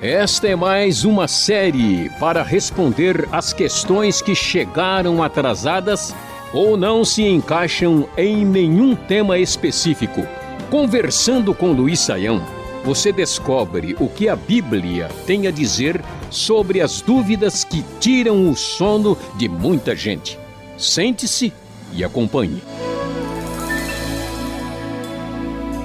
[0.00, 6.12] Esta é mais uma série para responder às questões que chegaram atrasadas
[6.52, 10.26] ou não se encaixam em nenhum tema específico.
[10.70, 12.42] Conversando com Luiz Saião,
[12.84, 18.56] você descobre o que a Bíblia tem a dizer sobre as dúvidas que tiram o
[18.56, 20.38] sono de muita gente.
[20.76, 21.52] Sente-se
[21.92, 22.60] e acompanhe.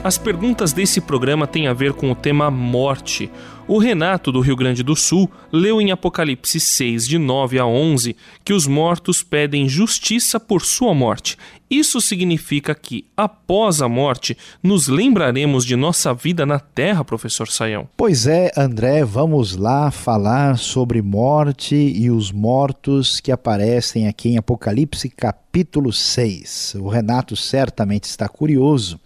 [0.08, 3.30] As perguntas desse programa têm a ver com o tema morte.
[3.68, 8.16] O Renato, do Rio Grande do Sul, leu em Apocalipse 6, de 9 a 11,
[8.46, 11.38] que os mortos pedem justiça por sua morte.
[11.70, 17.90] Isso significa que, após a morte, nos lembraremos de nossa vida na terra, professor Saião?
[17.98, 24.38] Pois é, André, vamos lá falar sobre morte e os mortos que aparecem aqui em
[24.38, 26.78] Apocalipse capítulo 6.
[26.80, 28.98] O Renato certamente está curioso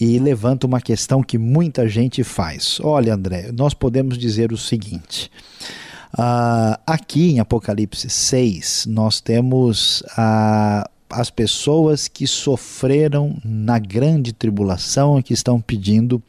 [0.00, 2.78] e levanta uma questão que muita gente faz.
[2.82, 5.30] Olha, André, nós podemos dizer o seguinte.
[6.14, 15.18] Uh, aqui em Apocalipse 6, nós temos uh, as pessoas que sofreram na grande tribulação
[15.18, 16.22] e que estão pedindo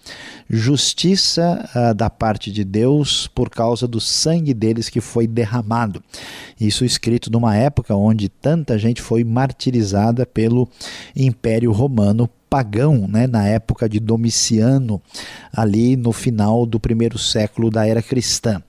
[0.50, 6.03] justiça uh, da parte de Deus por causa do sangue deles que foi derramado.
[6.59, 10.67] Isso escrito numa época onde tanta gente foi martirizada pelo
[11.16, 15.02] Império Romano pagão, né, na época de Domiciano,
[15.53, 18.62] ali no final do primeiro século da era cristã.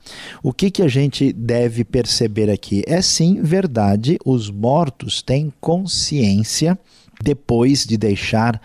[0.42, 2.82] O que, que a gente deve perceber aqui?
[2.86, 6.78] É sim verdade, os mortos têm consciência
[7.22, 8.60] depois de deixar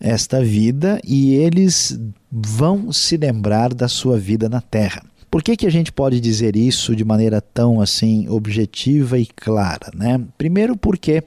[0.00, 1.98] esta vida e eles
[2.30, 5.02] vão se lembrar da sua vida na terra.
[5.32, 9.90] Por que, que a gente pode dizer isso de maneira tão assim objetiva e clara?
[9.94, 10.20] Né?
[10.36, 11.24] Primeiro, porque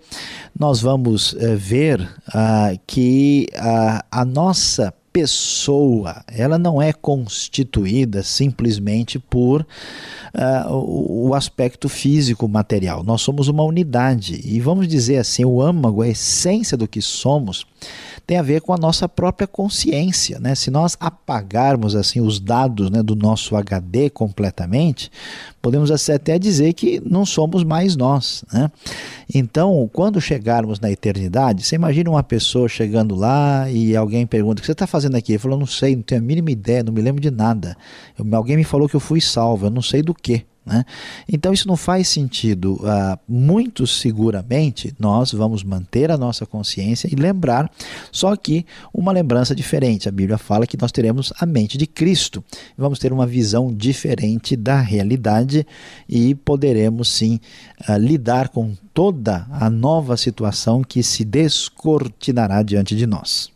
[0.57, 9.17] nós vamos é, ver uh, que uh, a nossa pessoa ela não é constituída simplesmente
[9.17, 13.01] por uh, o, o, aspecto físico material.
[13.03, 17.65] Nós somos uma unidade e vamos dizer assim, o âmago, a essência do que somos,
[18.25, 20.39] tem a ver com a nossa própria consciência.
[20.39, 20.55] Né?
[20.55, 25.11] Se nós apagarmos assim os dados né, do nosso HD completamente,
[25.61, 28.43] podemos até dizer que não somos mais nós.
[28.51, 28.71] Né?
[29.33, 34.61] Então, quando chegarmos na eternidade, você imagina uma pessoa chegando lá e alguém pergunta: O
[34.61, 35.33] que você está fazendo aqui?
[35.33, 37.77] Ele falou: Não sei, não tenho a mínima ideia, não me lembro de nada.
[38.17, 40.45] Eu, alguém me falou que eu fui salvo, eu não sei do que.
[40.65, 40.83] Né?
[41.31, 42.75] Então isso não faz sentido.
[42.75, 47.69] Uh, muito seguramente nós vamos manter a nossa consciência e lembrar,
[48.11, 50.09] só que uma lembrança diferente.
[50.09, 52.43] A Bíblia fala que nós teremos a mente de Cristo,
[52.77, 55.65] vamos ter uma visão diferente da realidade
[56.09, 57.39] e poderemos sim
[57.87, 63.51] uh, lidar com toda a nova situação que se descortinará diante de nós.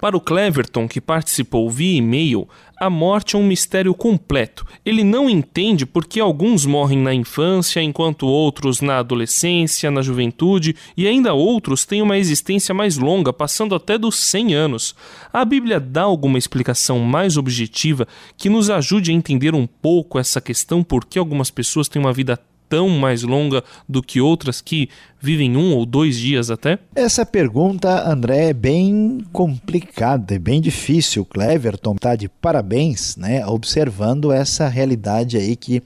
[0.00, 2.46] Para o Cleverton, que participou via e-mail,
[2.78, 4.66] a morte é um mistério completo.
[4.84, 10.76] Ele não entende por que alguns morrem na infância, enquanto outros na adolescência, na juventude
[10.96, 14.94] e ainda outros têm uma existência mais longa, passando até dos 100 anos.
[15.32, 20.40] A Bíblia dá alguma explicação mais objetiva que nos ajude a entender um pouco essa
[20.40, 22.38] questão por que algumas pessoas têm uma vida
[22.68, 24.88] tão mais longa do que outras que
[25.20, 26.78] vivem um ou dois dias até?
[26.94, 31.24] Essa pergunta, André, é bem complicada e bem difícil.
[31.24, 35.82] Cleverton está de parabéns, né, observando essa realidade aí que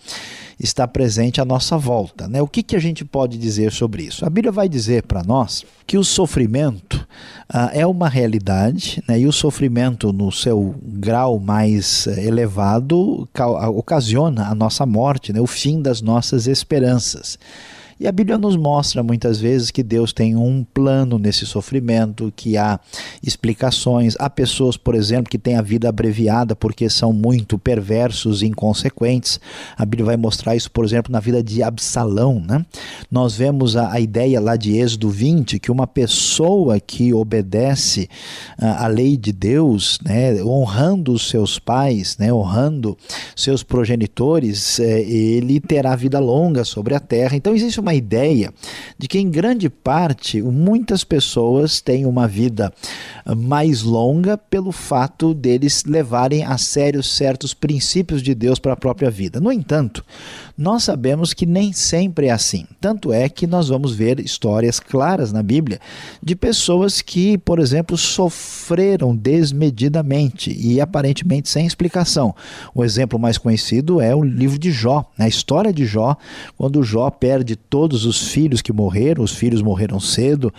[0.60, 2.28] está presente à nossa volta.
[2.28, 2.42] Né?
[2.42, 4.26] O que, que a gente pode dizer sobre isso?
[4.26, 7.06] A Bíblia vai dizer para nós que o sofrimento
[7.48, 9.18] ah, é uma realidade né?
[9.18, 13.26] e o sofrimento, no seu grau mais eh, elevado,
[13.74, 15.40] ocasiona a nossa morte, né?
[15.40, 17.38] o fim das nossas esperanças.
[18.00, 22.56] E a Bíblia nos mostra muitas vezes que Deus tem um plano nesse sofrimento, que
[22.56, 22.80] há
[23.22, 24.16] explicações.
[24.18, 29.38] Há pessoas, por exemplo, que têm a vida abreviada porque são muito perversos e inconsequentes.
[29.76, 32.40] A Bíblia vai mostrar isso, por exemplo, na vida de Absalão.
[32.40, 32.64] Né?
[33.10, 38.08] Nós vemos a, a ideia lá de Êxodo 20 que uma pessoa que obedece
[38.56, 42.96] a, a lei de Deus, né, honrando os seus pais, né, honrando
[43.36, 47.36] seus progenitores, é, ele terá vida longa sobre a terra.
[47.36, 48.54] Então existe uma uma ideia
[48.96, 52.72] de que, em grande parte, muitas pessoas têm uma vida
[53.36, 59.10] mais longa pelo fato deles levarem a sério certos princípios de Deus para a própria
[59.10, 59.40] vida.
[59.40, 60.04] No entanto,
[60.56, 62.66] nós sabemos que nem sempre é assim.
[62.80, 65.80] Tanto é que nós vamos ver histórias claras na Bíblia
[66.22, 72.34] de pessoas que, por exemplo, sofreram desmedidamente e aparentemente sem explicação.
[72.74, 75.24] O exemplo mais conhecido é o livro de Jó, né?
[75.24, 76.14] a história de Jó,
[76.58, 80.52] quando Jó perde todos os filhos que morreram, os filhos morreram cedo,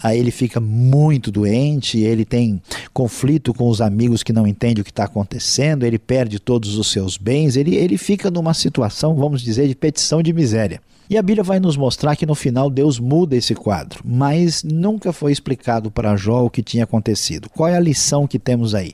[0.00, 2.62] aí ele fica muito doente, ele tem
[2.94, 6.92] conflito com os amigos que não entendem o que está acontecendo, ele perde todos os
[6.92, 10.80] seus bens, ele, ele fica numa situação, vamos dizer, de petição de miséria.
[11.10, 15.10] E a Bíblia vai nos mostrar que no final Deus muda esse quadro, mas nunca
[15.10, 17.48] foi explicado para Jó o que tinha acontecido.
[17.48, 18.92] Qual é a lição que temos aí?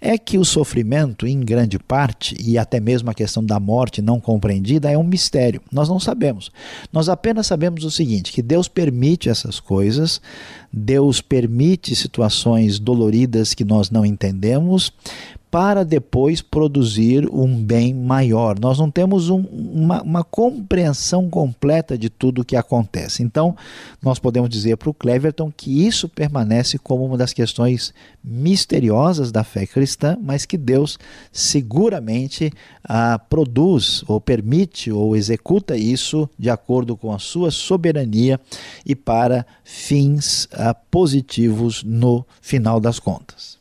[0.00, 4.18] É que o sofrimento, em grande parte, e até mesmo a questão da morte não
[4.18, 5.62] compreendida, é um mistério.
[5.70, 6.50] Nós não sabemos.
[6.92, 7.08] Nós
[7.42, 10.20] sabemos o seguinte: que Deus permite essas coisas,
[10.72, 14.92] Deus permite situações doloridas que nós não entendemos,
[15.52, 18.58] para depois produzir um bem maior.
[18.58, 23.22] Nós não temos um, uma, uma, compreensão completa de tudo o que acontece.
[23.22, 23.54] Então,
[24.02, 27.92] nós podemos dizer para o Cleverton que isso permanece como uma das questões
[28.24, 30.98] misteriosas da fé cristã, mas que Deus
[31.30, 32.50] seguramente
[32.82, 38.40] ah, produz ou permite ou executa isso de acordo com a sua soberania
[38.86, 43.58] e para fins ah, positivos no final das contas.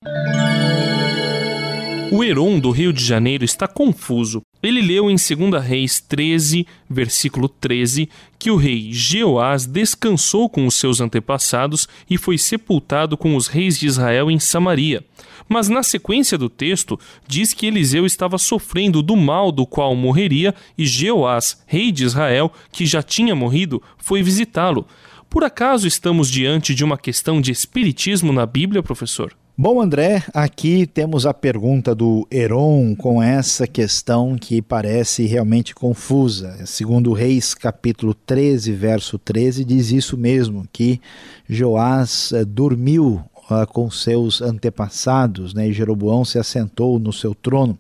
[2.14, 4.42] O Heron do Rio de Janeiro está confuso.
[4.62, 10.76] Ele leu em 2 Reis 13, versículo 13, que o rei Jeoás descansou com os
[10.76, 15.06] seus antepassados e foi sepultado com os reis de Israel em Samaria.
[15.48, 20.54] Mas na sequência do texto, diz que Eliseu estava sofrendo do mal do qual morreria
[20.78, 24.86] e Jeoás, rei de Israel, que já tinha morrido, foi visitá-lo.
[25.30, 29.34] Por acaso estamos diante de uma questão de espiritismo na Bíblia, professor?
[29.58, 36.66] Bom, André, aqui temos a pergunta do Heron com essa questão que parece realmente confusa.
[36.66, 41.02] Segundo Reis, capítulo 13, verso 13, diz isso mesmo, que
[41.50, 43.22] Joás eh, dormiu
[43.52, 47.78] uh, com seus antepassados, né, e Jeroboão se assentou no seu trono,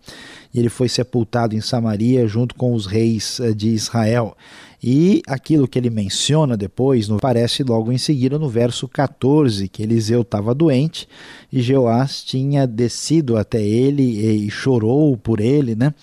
[0.54, 4.36] e ele foi sepultado em Samaria junto com os reis uh, de Israel.
[4.84, 9.84] E aquilo que ele menciona depois no, aparece logo em seguida no verso 14, que
[9.84, 11.08] Eliseu estava doente
[11.54, 15.94] e Jeoás tinha descido até ele e, e chorou por ele, né?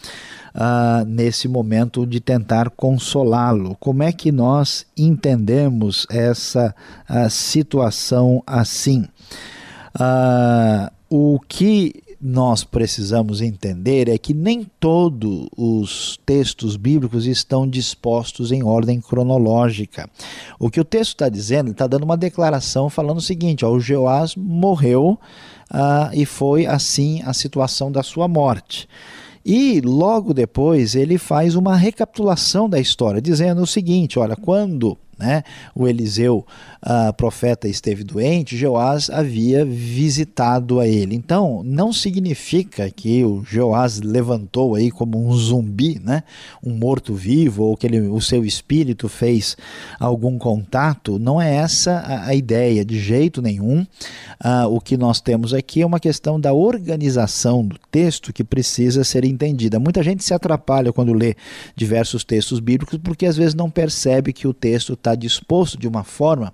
[0.54, 3.76] Uh, nesse momento de tentar consolá-lo.
[3.78, 6.74] Como é que nós entendemos essa
[7.08, 9.06] uh, situação assim?
[9.98, 18.50] Uh, o que nós precisamos entender é que nem todos os textos bíblicos estão dispostos
[18.50, 20.10] em ordem cronológica.
[20.58, 23.80] O que o texto está dizendo, está dando uma declaração falando o seguinte: ó, o
[23.80, 25.18] Jeoás morreu
[25.72, 28.88] uh, e foi assim a situação da sua morte.
[29.44, 35.42] E logo depois ele faz uma recapitulação da história, dizendo o seguinte: olha, quando né?
[35.74, 36.46] O Eliseu,
[36.82, 41.14] uh, profeta, esteve doente, Joás havia visitado a ele.
[41.14, 46.22] Então, não significa que o Joás levantou aí como um zumbi, né?
[46.64, 49.56] um morto-vivo, ou que ele, o seu espírito fez
[49.98, 51.18] algum contato.
[51.18, 53.80] Não é essa a, a ideia, de jeito nenhum.
[54.44, 59.02] Uh, o que nós temos aqui é uma questão da organização do texto que precisa
[59.02, 59.80] ser entendida.
[59.80, 61.34] Muita gente se atrapalha quando lê
[61.74, 65.88] diversos textos bíblicos porque às vezes não percebe que o texto está está disposto de
[65.88, 66.52] uma forma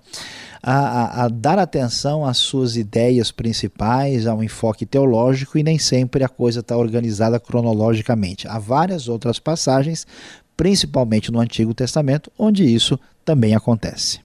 [0.63, 6.23] a, a, a, dar atenção às suas ideias principais, ao enfoque teológico, e nem sempre
[6.23, 8.47] a coisa está organizada cronologicamente.
[8.47, 10.07] Há várias outras passagens,
[10.55, 14.19] principalmente no Antigo Testamento, onde isso também acontece.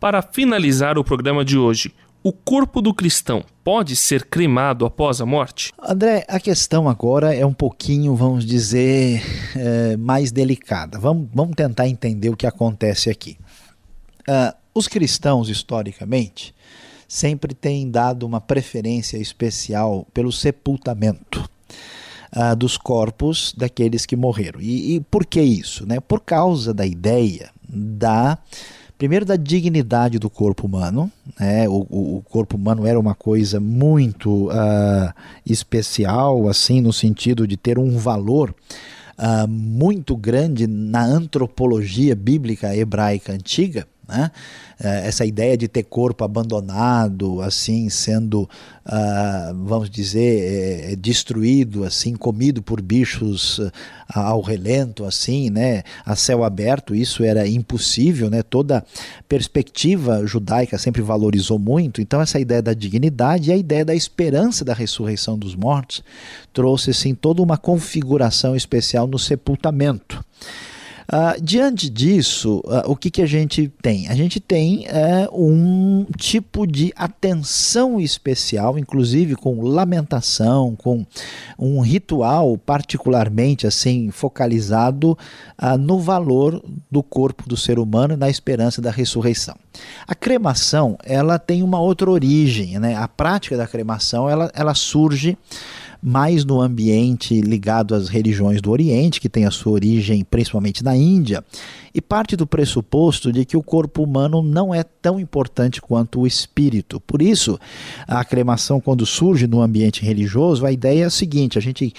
[0.00, 5.26] Para finalizar o programa de hoje, o corpo do cristão pode ser cremado após a
[5.26, 5.72] morte?
[5.82, 9.22] André, a questão agora é um pouquinho, vamos dizer,
[9.56, 10.98] é, mais delicada.
[10.98, 13.38] Vamos, vamos tentar entender o que acontece aqui.
[14.28, 16.54] Uh, os cristãos, historicamente,
[17.08, 21.48] sempre têm dado uma preferência especial pelo sepultamento.
[22.32, 24.60] Uh, dos corpos daqueles que morreram.
[24.60, 25.84] E, e por que isso?
[25.84, 25.98] Né?
[25.98, 28.38] Por causa da ideia da
[29.00, 31.66] primeiro da dignidade do corpo humano, né?
[31.66, 35.10] o, o corpo humano era uma coisa muito uh,
[35.46, 38.54] especial, assim, no sentido de ter um valor
[39.18, 44.30] uh, muito grande na antropologia bíblica hebraica antiga, né?
[44.82, 48.48] É, essa ideia de ter corpo abandonado, assim, sendo,
[48.86, 53.70] uh, vamos dizer, é, destruído, assim, comido por bichos uh,
[54.08, 58.82] ao relento, assim, né, a céu aberto, isso era impossível, né, toda
[59.28, 64.64] perspectiva judaica sempre valorizou muito, então essa ideia da dignidade e a ideia da esperança
[64.64, 66.02] da ressurreição dos mortos
[66.54, 70.24] trouxe, assim, toda uma configuração especial no sepultamento.
[71.12, 74.06] Uh, diante disso, uh, o que, que a gente tem?
[74.06, 81.04] A gente tem uh, um tipo de atenção especial, inclusive com lamentação, com
[81.58, 85.18] um ritual particularmente assim focalizado
[85.58, 89.56] ah, no valor do corpo do ser humano na esperança da ressurreição.
[90.06, 92.94] A cremação ela tem uma outra origem, né?
[92.94, 95.36] A prática da cremação ela, ela surge
[96.02, 100.96] mais no ambiente ligado às religiões do Oriente, que tem a sua origem principalmente na
[100.96, 101.44] Índia,
[101.94, 106.26] e parte do pressuposto de que o corpo humano não é tão importante quanto o
[106.26, 107.00] espírito.
[107.00, 107.58] Por isso,
[108.06, 111.92] a cremação, quando surge no ambiente religioso, a ideia é a seguinte: a gente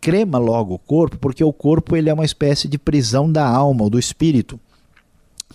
[0.00, 3.84] crema logo o corpo, porque o corpo ele é uma espécie de prisão da alma
[3.84, 4.58] ou do espírito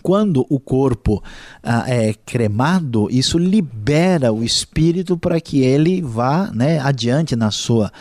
[0.01, 1.23] quando o corpo
[1.63, 7.91] ah, é cremado, isso libera o espírito para que ele vá né, adiante na sua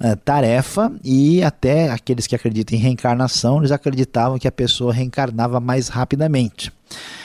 [0.00, 5.60] ah, tarefa e até aqueles que acreditam em reencarnação, eles acreditavam que a pessoa reencarnava
[5.60, 6.72] mais rapidamente.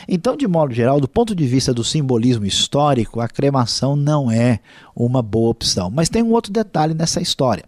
[0.07, 4.59] Então, de modo geral, do ponto de vista do simbolismo histórico, a cremação não é
[4.95, 5.89] uma boa opção.
[5.89, 7.63] Mas tem um outro detalhe nessa história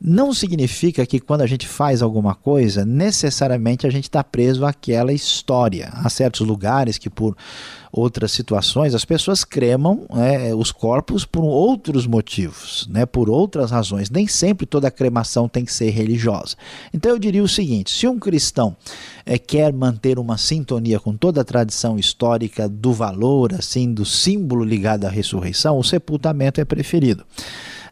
[0.00, 5.12] não significa que quando a gente faz alguma coisa, necessariamente a gente está preso àquela
[5.12, 5.90] história.
[5.92, 7.36] Há certos lugares que, por
[7.92, 14.10] outras situações, as pessoas cremam né, os corpos por outros motivos, né, por outras razões.
[14.10, 16.56] Nem sempre toda cremação tem que ser religiosa.
[16.94, 18.76] Então eu diria o seguinte: se um cristão
[19.26, 24.64] é, quer manter uma sintonia com toda a tradição histórica do valor, assim, do símbolo
[24.64, 27.24] ligado à ressurreição, o sepultamento é preferido.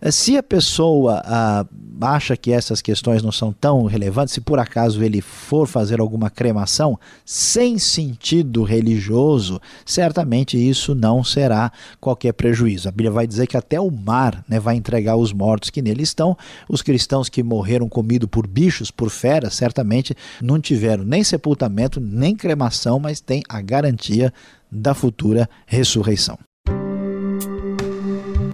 [0.01, 1.67] Eh, se a pessoa ah,
[2.01, 6.31] acha que essas questões não são tão relevantes, se por acaso ele for fazer alguma
[6.31, 12.89] cremação sem sentido religioso, certamente isso não será qualquer prejuízo.
[12.89, 16.03] A Bíblia vai dizer que até o mar né, vai entregar os mortos que nele
[16.03, 16.37] estão.
[16.69, 22.37] Os cristãos que morreram comidos por bichos, por feras, certamente não tiveram nem sepultamento, nem
[22.37, 24.33] cremação, mas tem a garantia
[24.71, 26.39] da futura ressurreição.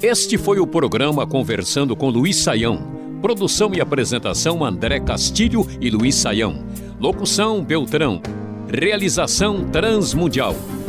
[0.01, 2.95] Este foi o programa Conversando com Luiz Saião.
[3.23, 6.63] Produção e apresentação André Castilho e Luiz Saião.
[7.01, 8.21] Locução Beltrão.
[8.69, 10.55] Realização Transmundial.